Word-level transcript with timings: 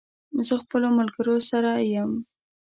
زه 0.47 0.53
خپلو 0.63 0.87
ملګرو 0.99 1.35
سره 1.49 1.71
یم 1.93 2.11